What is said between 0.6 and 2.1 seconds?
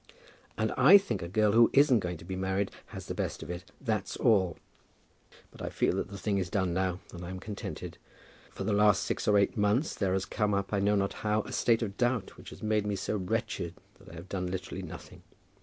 I think a girl who isn't